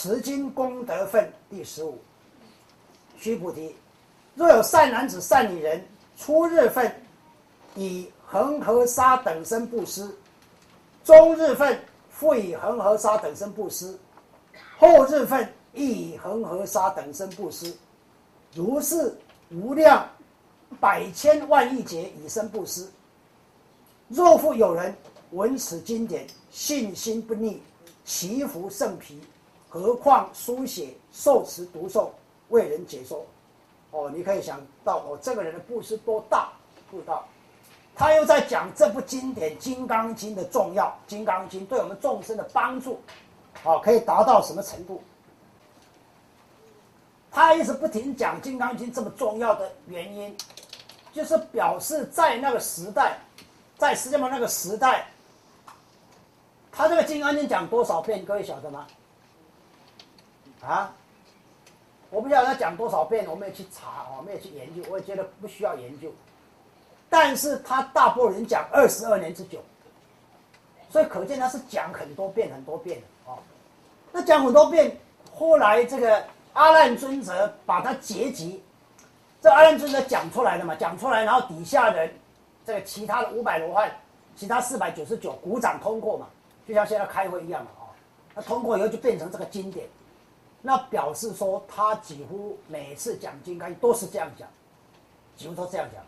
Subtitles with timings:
[0.00, 1.98] 持经功德分第十五。
[3.16, 3.74] 须菩提，
[4.36, 5.84] 若有善男子、善女人，
[6.16, 6.94] 初日份
[7.74, 10.08] 以恒河沙等身布施，
[11.02, 11.76] 中日份
[12.10, 13.98] 复以恒河沙等身布施，
[14.78, 17.74] 后日份亦以恒河沙等身布施，
[18.54, 19.18] 如是
[19.50, 20.08] 无量
[20.78, 22.88] 百千万亿劫以身布施。
[24.06, 24.94] 若复有人
[25.32, 27.60] 闻此经典，信心不逆，
[28.04, 29.20] 祈福甚疲，
[29.68, 32.08] 何况书写、受持、读诵？
[32.48, 33.26] 为人解说，
[33.90, 36.50] 哦，你可以想到哦，这个人的布施多大，
[36.90, 37.26] 不知道。
[37.94, 42.98] 他又在讲这部经典《金刚经》的重要，《金刚经》对我们众生的帮助，
[43.64, 45.02] 哦，可以达到什么程度？
[47.30, 50.34] 他一直不停讲《金刚经》这么重要的原因，
[51.12, 53.18] 就是表示在那个时代，
[53.76, 55.06] 在释迦牟尼那个时代，
[56.72, 58.24] 他这个《金刚经》讲多少遍？
[58.24, 58.86] 各位晓得吗？
[60.66, 60.92] 啊？
[62.10, 66.10] 我不晓得他讲多少遍，我没有去查，我没有去研究，我也觉得不需要研究。
[67.10, 69.62] 但是他大部分人讲二十二年之久，
[70.88, 73.38] 所以可见他是讲很多遍很多遍的哦。
[74.10, 74.96] 那讲很多遍，
[75.34, 78.62] 后来这个阿难尊者把他结集，
[79.42, 82.10] 这阿难尊者讲出来的嘛，讲出来，然后底下人
[82.64, 83.94] 这个其他的五百罗汉，
[84.34, 86.26] 其他四百九十九鼓掌通过嘛，
[86.66, 87.84] 就像现在开会一样嘛，哦，
[88.34, 89.86] 那通过以后就变成这个经典。
[90.60, 94.48] 那表示说，他几乎每次讲金刚都是这样讲，
[95.36, 96.02] 几乎都这样讲，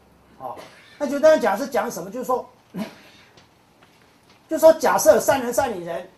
[0.47, 0.57] 哦，
[0.99, 2.11] 那就这样讲是讲什么？
[2.11, 2.45] 就是说，
[4.49, 6.09] 就说假设善人善女人，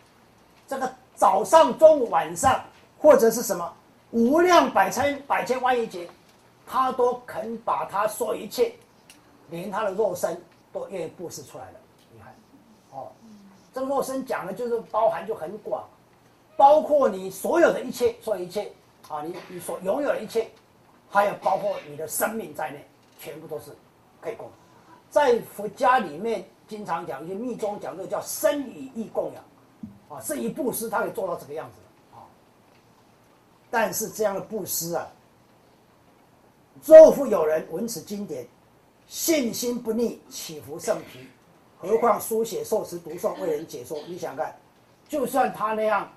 [0.66, 2.64] 这个早上、中午、晚上，
[2.98, 3.70] 或者是什么
[4.12, 6.08] 无量百千百千万亿劫，
[6.66, 8.74] 他都肯把他说一切，
[9.50, 11.80] 连他的肉身都愿意布施出来了。
[12.10, 12.34] 你看，
[12.92, 13.12] 哦，
[13.74, 15.84] 这肉身讲的就是包含就很广。
[16.56, 18.70] 包括你所有的一切，所有一切
[19.08, 20.48] 啊，你你所拥有的一切，
[21.08, 22.86] 还有包括你的生命在内，
[23.18, 23.72] 全部都是
[24.20, 24.48] 可以供。
[25.10, 29.44] 在佛家里面，经常讲一些密宗讲，这个叫生与意供养，
[30.08, 32.22] 啊，是以布施，他可以做到这个样子啊。
[33.70, 35.10] 但是这样的布施啊，
[36.84, 38.46] 若复有人闻此经典，
[39.06, 41.26] 信心不逆，起伏甚平，
[41.78, 43.98] 何况书写、受持、读诵、为人解说？
[44.06, 44.54] 你想看，
[45.08, 46.10] 就算他那样。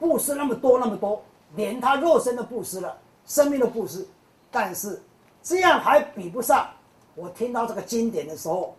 [0.00, 1.22] 布施那么多那么多，
[1.54, 4.08] 连他肉身都布施了，生命都布施，
[4.50, 5.00] 但是
[5.42, 6.70] 这样还比不上
[7.14, 8.74] 我听到这个经典的时候，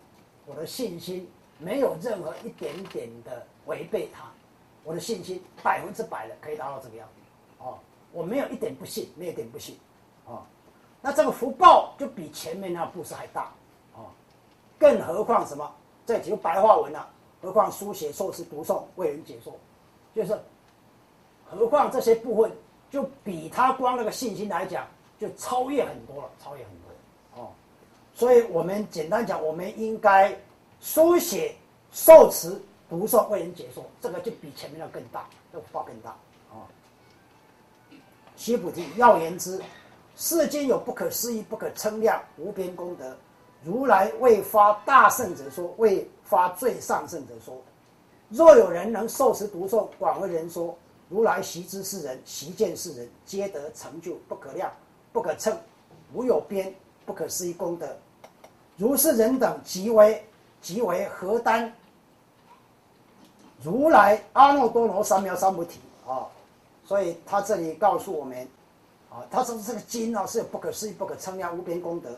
[0.47, 4.23] 我的信心没有任何一点点的违背他，
[4.83, 7.21] 我的信心百分之百的可以达到这个样子，
[7.59, 7.77] 哦，
[8.11, 9.77] 我没有一点不信，没有一点不信，
[10.25, 10.41] 哦，
[11.03, 13.53] 那这个福报就比前面那布施还大，
[13.93, 14.09] 哦，
[14.79, 15.71] 更何况什么？
[16.03, 17.07] 这几个白话文了，
[17.43, 19.53] 何况书写、受持、读诵、为人解说，
[20.15, 20.35] 就是。
[21.51, 22.51] 何况这些部分，
[22.89, 24.87] 就比他光那个信心来讲，
[25.19, 27.49] 就超越很多了，超越很多哦。
[28.13, 30.33] 所以我们简单讲，我们应该
[30.79, 31.53] 书写、
[31.91, 32.57] 受持、
[32.89, 36.11] 读诵、为人解说，这个就比前面的更大，这个福报更大
[36.51, 36.63] 啊。
[38.37, 39.61] 须菩提，要言之，
[40.15, 43.13] 世间有不可思议、不可称量、无边功德，
[43.63, 47.61] 如来未发大圣者说，未发最上圣者说。
[48.29, 50.73] 若有人能受持读诵，广为人说。
[51.11, 54.71] 如来习知世人，习见世人，皆得成就不可量、
[55.11, 55.53] 不可称、
[56.13, 56.73] 无有边、
[57.05, 57.85] 不可思议功德。
[58.77, 60.25] 如是人等，即为
[60.61, 61.69] 即为何丹？
[63.61, 66.25] 如来阿耨多罗三藐三菩提啊！
[66.85, 68.47] 所以他这里告诉我们
[69.09, 72.09] 啊，他说这个经啊是不可思议、不可称量、无边功德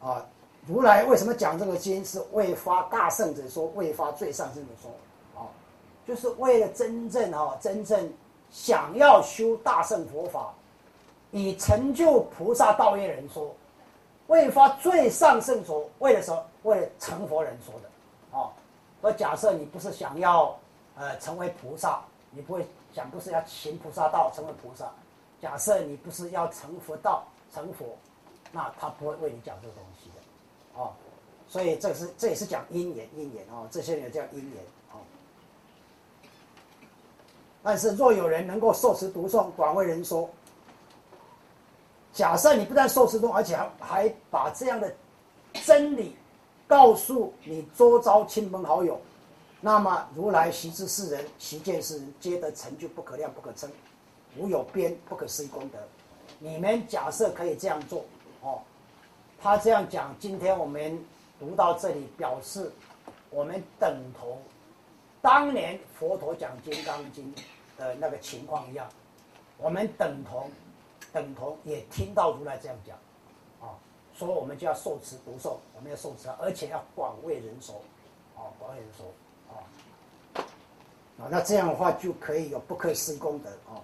[0.00, 0.24] 啊。
[0.66, 2.02] 如来为什么讲这个经？
[2.02, 4.90] 是未发大圣者说，未发最上圣者说。
[6.06, 8.12] 就是为了真正哦，真正
[8.50, 10.52] 想要修大圣佛法，
[11.30, 13.54] 以成就菩萨道业人说，
[14.26, 16.44] 为发最上圣所，为了什么？
[16.62, 17.88] 为了成佛人说的，
[18.32, 18.50] 哦。
[19.02, 20.54] 而假设你不是想要
[20.96, 24.90] 呃成为菩萨，你不会想不是要行菩萨道成为菩萨。
[25.40, 27.24] 假设你不是要成佛道
[27.54, 27.96] 成佛，
[28.52, 30.92] 那他不会为你讲这个东西的，哦。
[31.48, 34.62] 所以这是这也是讲因缘因缘哦，这些人叫因缘。
[37.62, 40.28] 但是，若有人能够受持读诵，广为人说，
[42.10, 44.90] 假设你不但受持读，而且还还把这样的
[45.64, 46.16] 真理
[46.66, 48.98] 告诉你周遭亲朋好友，
[49.60, 53.70] 那么如来习知世人，习见世人，皆得成就不可量、不可称、
[54.38, 55.78] 无有边、不可思议功德。
[56.38, 58.04] 你们假设可以这样做
[58.40, 58.60] 哦，
[59.38, 60.98] 他这样讲，今天我们
[61.38, 62.72] 读到这里，表示
[63.28, 64.38] 我们等同。
[65.22, 67.34] 当年佛陀讲《金刚经》
[67.78, 68.88] 的那个情况一样，
[69.58, 70.50] 我们等同
[71.12, 72.96] 等同也听到如来这样讲，
[73.60, 73.76] 啊，
[74.14, 77.82] 说我们就要受持读诵，我们要受持，而且要广为人熟，
[78.34, 79.12] 啊，广为人熟，
[79.52, 79.60] 啊，
[81.18, 83.76] 啊，那这样的话就可以有不可思议功德啊，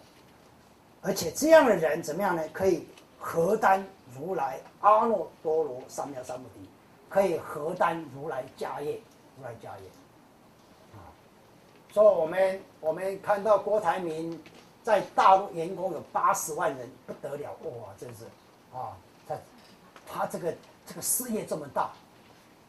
[1.02, 2.42] 而且这样的人怎么样呢？
[2.50, 2.86] 可以
[3.18, 3.86] 合担
[4.18, 6.66] 如来阿耨多罗三藐三菩提，
[7.10, 8.98] 可以合担如来家业，
[9.36, 9.84] 如来家业。
[11.96, 14.38] 所以，我们我们看到郭台铭
[14.82, 17.88] 在大陆员工有八十万人，不得了哇！
[17.98, 18.24] 真是
[18.70, 18.94] 啊，
[19.26, 19.34] 他
[20.06, 20.54] 他这个
[20.84, 21.90] 这个事业这么大，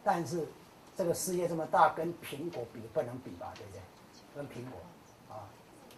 [0.02, 0.48] 但是
[0.96, 3.52] 这个事业这么大，跟苹果比不能比吧？
[3.58, 3.82] 对不对？
[4.34, 4.80] 跟苹果
[5.36, 5.44] 啊，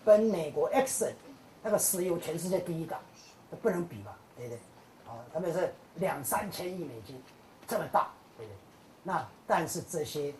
[0.03, 1.13] 跟美国 Exxon
[1.61, 2.99] 那个石油全世界第一大，
[3.61, 4.17] 不能比吧？
[4.35, 4.59] 对不对？
[5.07, 7.21] 啊，他们是两三千亿美金，
[7.67, 8.09] 这么大，
[8.39, 8.57] 对不对？
[9.03, 10.33] 那但是这些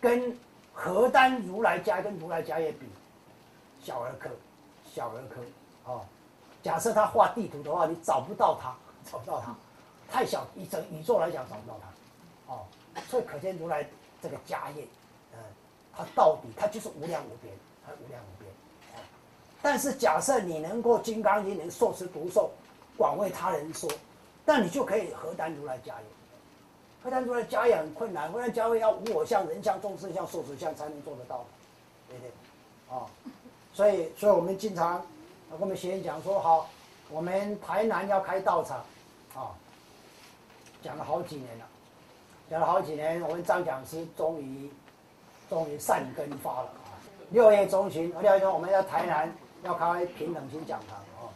[0.00, 0.38] 跟
[0.78, 2.86] 何丹如来家跟如来家业比，
[3.82, 4.28] 小儿科，
[4.84, 5.40] 小儿科，
[5.84, 6.04] 哦，
[6.62, 8.76] 假设他画地图的话，你找不到他，
[9.10, 9.56] 找不到他，
[10.12, 12.66] 太小，以整宇宙来讲找不到他，哦，
[13.08, 13.88] 所以可见如来
[14.22, 14.86] 这个家业，
[15.32, 15.38] 呃，
[15.96, 18.52] 他到底他就是无量无边，他无量无边，
[18.94, 19.00] 哦，
[19.62, 22.50] 但是假设你能够金刚经能受持读诵，
[22.98, 23.90] 广为他人说，
[24.44, 26.06] 那你就可以何丹如来家业。
[27.06, 31.44] 不但说家业很困难，不然家业要无我相、人相、众生相、寿者相才能做得到，
[32.08, 32.30] 对不对？
[32.90, 33.06] 啊，
[33.72, 35.00] 所以，所以我们经常
[35.48, 36.68] 跟我们学员讲说，好，
[37.08, 38.78] 我们台南要开道场，
[39.36, 39.54] 啊，
[40.82, 41.64] 讲了好几年了，
[42.50, 44.68] 讲了好几年，我们张讲师终于，
[45.48, 46.90] 终于善根发了啊。
[47.30, 49.32] 六月中旬，六月中我们要台南
[49.62, 51.30] 要开平等心讲堂啊，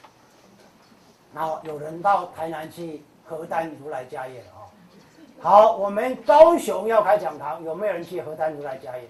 [1.33, 4.49] 然后有人到台南去核丹如来家业了。
[5.43, 9.09] 好，我们高雄要开讲堂，有没有人去何丹如来家业？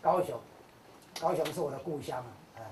[0.00, 0.36] 高雄，
[1.20, 2.62] 高雄是我的故乡啊，哎，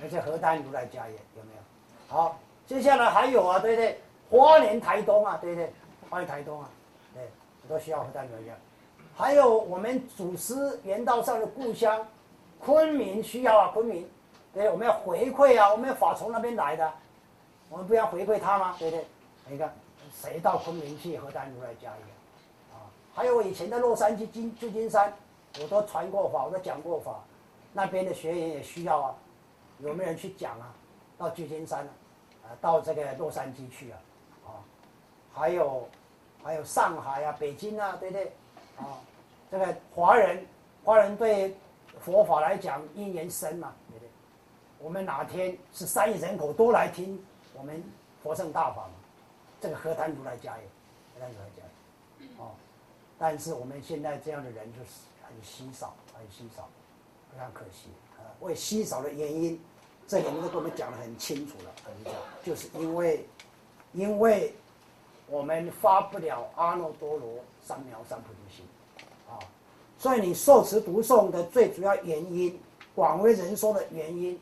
[0.00, 1.62] 而且何丹如来家业有没有？
[2.06, 2.38] 好，
[2.68, 4.00] 接下来还有啊，对不对？
[4.30, 5.72] 花莲台东啊，对不对？
[6.08, 6.70] 花莲台东啊，
[7.12, 7.28] 对，
[7.68, 8.52] 都需要何丹如来家。
[9.16, 12.06] 还有我们祖师言道上的故乡，
[12.60, 14.08] 昆明需要啊，昆明，
[14.54, 16.92] 对，我们要回馈啊，我们要法从那边来的，
[17.68, 18.76] 我们不要回馈他吗？
[18.78, 19.04] 对不对？
[19.48, 19.74] 你看，
[20.14, 22.19] 谁到昆明去何丹如来家业？
[23.14, 25.12] 还有我以前在洛杉矶金旧金山，
[25.60, 27.20] 我都传过法，我都讲过法，
[27.72, 29.14] 那边的学员也需要啊，
[29.78, 30.72] 有没有人去讲啊？
[31.18, 31.86] 到旧金山
[32.42, 33.98] 啊，到这个洛杉矶去啊，
[34.46, 34.48] 啊，
[35.34, 35.86] 还有
[36.42, 38.32] 还有上海啊、北京啊，对不对？
[38.78, 38.96] 啊，
[39.50, 40.46] 这个华人
[40.84, 41.54] 华人对
[42.00, 44.08] 佛法来讲因缘深嘛，对不对？
[44.78, 47.22] 我们哪天是三亿人口都来听
[47.54, 47.84] 我们
[48.22, 48.94] 佛圣大法嘛？
[49.60, 50.64] 这个何谈如来家业，
[51.12, 51.79] 何谈如来家业，哦。
[53.22, 56.66] 但是我们现在这样的人就是很稀少，很稀少，
[57.30, 58.24] 非常可惜啊！
[58.40, 59.60] 为稀少的原因，
[60.08, 63.28] 这里面都跟我们讲的很清楚了，很讲，就是因为，
[63.92, 64.54] 因为
[65.26, 68.64] 我们发不了阿耨多罗三藐三菩提心
[69.28, 69.36] 啊，
[69.98, 72.58] 所以你受持读诵的最主要原因，
[72.94, 74.40] 广为人说的原因，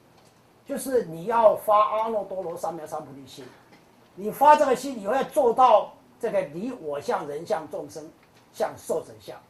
[0.64, 3.44] 就是你要发阿耨多罗三藐三菩提心，
[4.14, 8.08] 你发这个心，你会做到这个离我相、人相、众生。
[8.58, 9.40] 向受者相，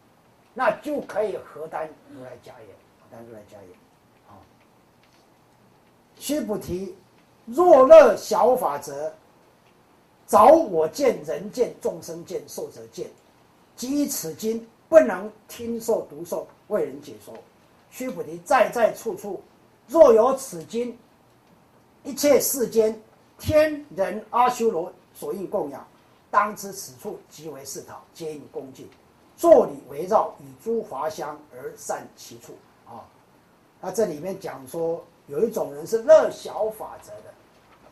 [0.53, 3.75] 那就可以合担如来家业，合担如来家业，
[4.29, 4.37] 啊。
[6.19, 6.95] 须菩提，
[7.47, 9.11] 若乐小法则，
[10.27, 13.09] 早我见、人见、众生见、受者见，
[13.77, 17.33] 即此经不能听受读受，为人解说。
[17.91, 19.43] 须菩提，在在处处，
[19.87, 20.99] 若有此经，
[22.05, 23.01] 一切世间
[23.39, 25.89] 天人阿修罗所应供养。
[26.31, 28.89] 当知此处即为是讨，皆以恭敬，
[29.37, 32.55] 坐礼围绕，以诸华香而散其处
[32.87, 33.01] 啊。
[33.81, 37.33] 那这里面讲说，有一种人是乐小法则的，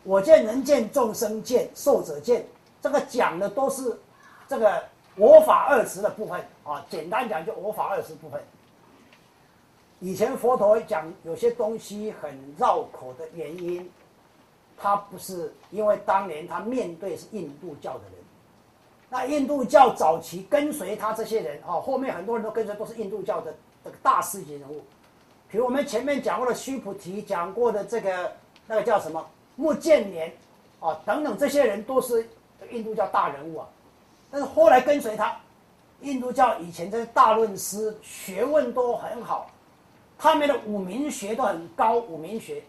[0.03, 2.45] 我见人见众生见受者见，
[2.79, 3.97] 这个讲的都是
[4.47, 4.83] 这个
[5.15, 6.85] 我法二十的部分啊。
[6.89, 8.39] 简单讲，就我法二十部分。
[9.99, 13.91] 以前佛陀讲有些东西很绕口的原因，
[14.77, 18.11] 他不是因为当年他面对是印度教的人。
[19.09, 24.83] 那印度教早期跟随他这些人啊，后面很多人都跟随，都是印度教的这个大师级人物。
[25.49, 28.33] 比如我们前面讲过的须菩提，讲过的这个
[28.67, 30.29] 那个叫什么穆建连
[30.81, 32.27] 啊等等，这些人都是
[32.69, 33.67] 印度教大人物啊。
[34.29, 35.39] 但是后来跟随他，
[36.01, 39.49] 印度教以前这些大论师学问都很好，
[40.17, 42.61] 他们的五明学都很高，五明学，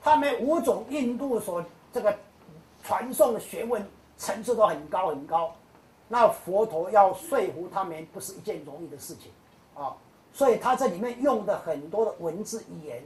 [0.00, 1.62] 他们五种印度所
[1.92, 2.16] 这个
[2.82, 3.86] 传送的学问。
[4.18, 5.54] 层次都很高很高，
[6.08, 9.32] 那佛陀要说服他们不是一件容易的事情，
[9.74, 9.96] 啊，
[10.32, 13.02] 所以他这里面用的很多的文字语言，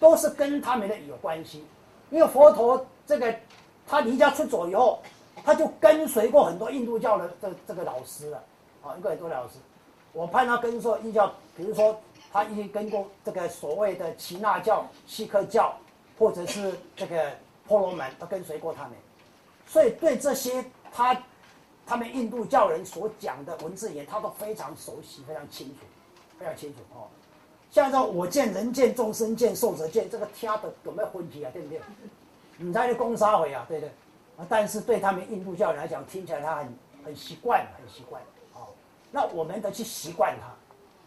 [0.00, 1.64] 都是跟他们的有关系。
[2.10, 3.34] 因为佛陀这个
[3.86, 5.00] 他离家出走以后，
[5.44, 8.42] 他就跟随过很多印度教的这这个老师了，
[8.82, 9.54] 啊，一个很多老师。
[10.12, 12.00] 我判他跟说印教，比如说
[12.32, 15.74] 他已经跟过这个所谓的耆那教、锡克教，
[16.18, 17.32] 或者是这个
[17.66, 18.92] 婆罗门，都跟随过他们，
[19.66, 21.20] 所以对这些他
[21.86, 25.74] 他们印度教人所讲的文字言，他都非常熟悉，非常清楚，
[26.38, 27.06] 非常清楚哦。
[27.70, 31.50] 像这我见人见众生见寿者见，这个听的有没有问题啊？
[31.52, 31.80] 对不对？
[32.58, 33.88] 你在这攻杀回啊，对对？
[34.38, 38.22] 啊，但是对他们印度教人来讲，听起来他很很习惯，很习惯
[38.54, 38.68] 哦。
[39.10, 40.48] 那我们得去习惯它，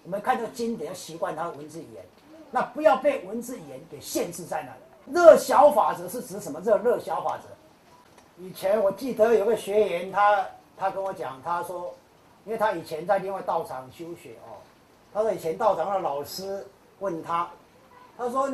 [0.04, 2.06] 我们看这个经典要习惯它的文字语言，
[2.52, 5.14] 那不要被文字语言给限制在那里。
[5.14, 6.60] 热小法则是指什么？
[6.62, 7.44] 热热小法则。
[8.42, 10.46] 以前我记得有个学员，他
[10.78, 11.94] 他跟我讲，他说，
[12.46, 14.56] 因为他以前在另外道场修学哦，
[15.14, 16.66] 他说以前道场的老师
[17.00, 17.50] 问他，
[18.18, 18.50] 他说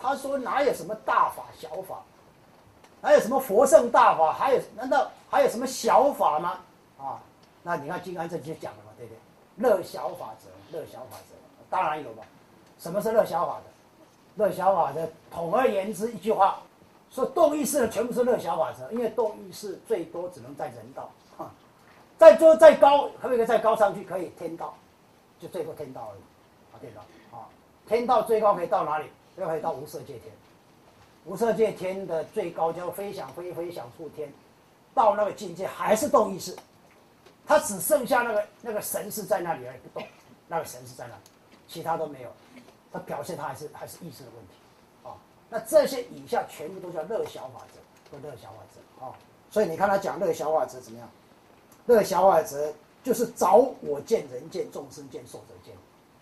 [0.00, 2.02] 他说哪有什么大法小法，
[3.02, 6.58] 哪有什么佛圣大法，还有难道还有什么小法吗？
[6.98, 7.20] 啊？
[7.62, 9.18] 那你看《金刚经》就讲了嘛，对不对？
[9.68, 11.34] 乐小法则，乐小法则，
[11.68, 12.22] 当然有吧。
[12.78, 13.60] 什么是乐小法
[14.36, 14.44] 则？
[14.44, 16.60] 乐小法则，统而言之一句话，
[17.16, 21.50] 说动意识的全部是乐小法则，因为动意识最多只能在人道，哈，
[22.18, 24.04] 再做再高，可不可以再高上去？
[24.04, 24.74] 可以天道，
[25.40, 26.20] 就最多天道而已，
[26.72, 27.00] 啊，天道，
[27.38, 27.48] 啊，
[27.88, 29.06] 天道最高可以到哪里？
[29.38, 30.24] 又可以到无色界天，
[31.24, 34.30] 无色界天的最高叫飞想飞飞想处天，
[34.94, 36.54] 到那个境界还是动意识。
[37.46, 40.06] 他只剩下那个那个神是在那里而已不动，
[40.48, 41.14] 那个神是在那，
[41.66, 42.30] 其他都没有。
[42.92, 44.54] 他表现他还是还是意识的问题，
[45.48, 49.12] 那这些以下全部都叫乐小法则，都乐小法则啊。
[49.50, 51.08] 所以你看他讲乐小法则怎么样？
[51.86, 52.72] 乐小法则
[53.02, 55.74] 就是找我见、人见、众生见、寿者见，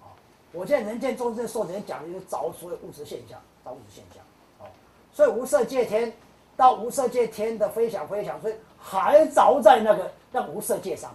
[0.03, 0.13] 啊，
[0.53, 4.23] 我见、人见、众生、寿者见，讲的就是找所有物质现象，找物质现象，
[4.59, 4.71] 啊，
[5.13, 6.13] 所以无色界天
[6.57, 10.13] 到无色界天的飞翔飞翔，所以还着在那个。
[10.37, 11.15] 那无色界上，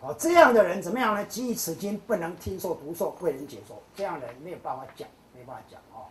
[0.00, 1.22] 哦，这样的人怎么样呢？
[1.26, 6.08] 基于此经不能听说读诵为人解说，这样的人没有办法讲，没办法讲哦。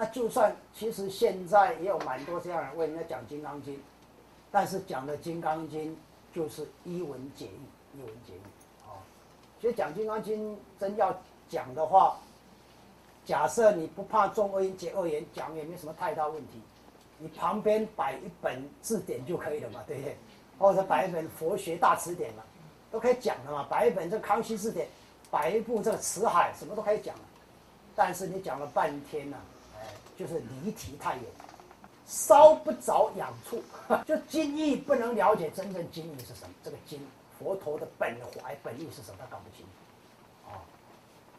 [0.00, 3.74] 那就算其实现在也有蛮多这样人为人家讲《金刚经》，
[4.50, 5.92] 但是讲的《金刚经》
[6.34, 8.40] 就是一文解义，一文解义
[8.82, 8.96] 啊。
[9.60, 11.14] 其实讲《金刚经》真要
[11.50, 12.16] 讲的话，
[13.26, 16.62] 假设你不怕中二言解二言，讲也没什么太大问题。
[17.18, 20.16] 你旁边摆一本字典就可以了嘛，对不对？
[20.58, 22.42] 或者摆一本佛学大词典嘛，
[22.90, 23.66] 都可以讲的嘛。
[23.68, 24.88] 摆一本这康熙字典，
[25.30, 27.14] 摆一部这个辞海，什么都可以讲
[27.94, 29.36] 但是你讲了半天呢，
[30.20, 31.24] 就是离题太远，
[32.06, 33.62] 烧不着痒处，
[34.06, 36.54] 就经义不能了解真正经义是什么。
[36.62, 37.00] 这个经
[37.38, 40.60] 佛陀的本怀本意是什么，他搞不清楚啊。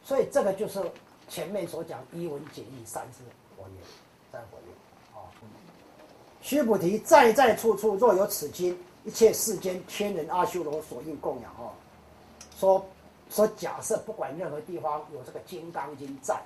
[0.02, 0.82] 所以这个就是
[1.28, 3.22] 前面所讲一文解义三字
[3.56, 3.76] 佛言，
[4.32, 4.74] 三佛言
[5.14, 5.30] 啊。
[6.40, 8.76] 须菩提，在在处处若有此经。
[9.04, 11.72] 一切世间天人阿修罗所应供养哦，
[12.56, 12.86] 说
[13.28, 16.40] 说假设不管任何地方有这个《金刚经》在，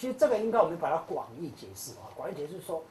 [0.00, 2.82] 其实这个应该我们把它广义解释啊，广义解释说，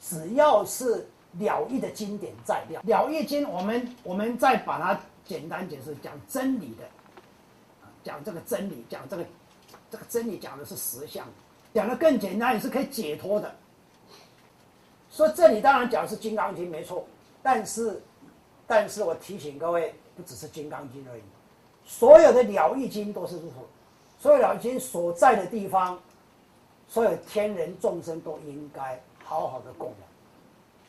[0.00, 6.84] 只要是了义的经典在了，了义经我们我们再把它简单解释，讲真理的，
[8.02, 9.26] 讲这个真理，讲这个
[9.90, 11.26] 这个真理讲的是实相，
[11.74, 13.54] 讲的更简单也是可以解脱的。
[15.10, 17.06] 说这里当然讲的是《金刚经》没错，
[17.42, 18.02] 但是。
[18.66, 21.22] 但是我提醒各位，不只是《金刚经》而已，
[21.84, 23.56] 所有的了义经都是如此。
[24.18, 26.00] 所有了义经所在的地方，
[26.88, 29.98] 所有天人众生都应该好好的供养。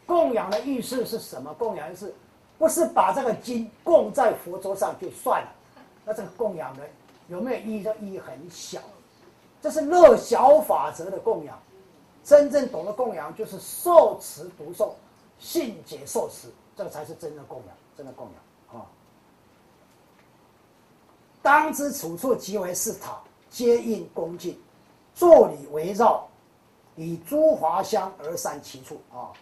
[0.06, 1.54] 供养的意思是什么？
[1.56, 2.14] 供养是，
[2.58, 5.50] 不是把这个经供在佛桌上就算了？
[6.06, 6.84] 那这个供养呢
[7.28, 7.84] 有没有意义？
[7.84, 8.80] 的意义很小。
[9.62, 11.60] 这是乐小法则的供养。
[12.24, 14.92] 真正懂得供养，就是受持读诵，
[15.40, 16.50] 信解受持。
[16.75, 18.86] 这个才是真的供养，真的供养啊！
[21.42, 24.60] 当知处处即为是塔，皆应恭敬，
[25.15, 26.27] 坐礼围绕，
[26.95, 29.34] 以诸华香而散其处啊！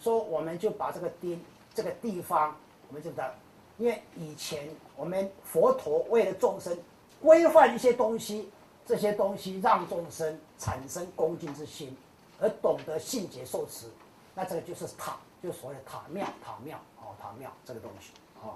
[0.00, 1.38] 说我们就把这个地
[1.74, 2.56] 这个地方，
[2.88, 3.32] 我们就在，
[3.78, 6.76] 因为以前我们佛陀为了众生
[7.22, 8.50] 规范一些东西，
[8.86, 11.94] 这些东西让众生产生恭敬之心，
[12.40, 13.86] 而懂得信解受持，
[14.34, 15.16] 那这个就是塔。
[15.42, 18.12] 就所谓的塔庙，塔庙哦，塔庙这个东西
[18.42, 18.52] 哦。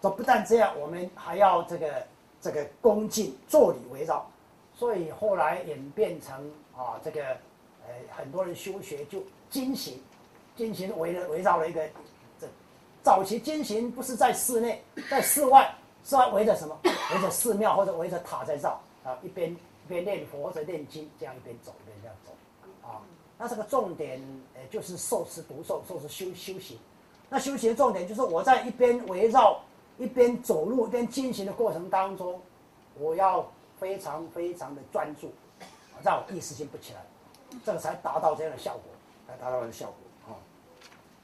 [0.00, 2.06] 这不但这样，我们还要这个
[2.40, 4.24] 这个恭敬坐礼围绕，
[4.80, 7.22] 所以后来演变成啊这个
[7.86, 10.00] 呃很多人修学就经行
[10.56, 11.86] 经行围着围绕了一个
[12.40, 12.46] 这
[13.02, 15.70] 早期经行不是在室内在室外
[16.02, 16.74] 室外围着什么？
[16.82, 22.32] 围着寺庙或者围着塔在绕啊一边一边念佛或者念经这样一边走一边这样走
[22.88, 23.02] 啊
[23.36, 24.18] 那这个重点
[24.54, 26.78] 呃就是受持读诵受持修修行。
[27.28, 29.60] 那修行的重点就是我在一边围绕
[29.98, 32.40] 一边走路一边进行的过程当中
[32.98, 33.46] 我要
[33.80, 35.32] 非常非常的专注
[36.02, 37.00] 让我一时性不起来
[37.64, 38.82] 这个才达到这样的效果
[39.26, 40.09] 才达到这个效果。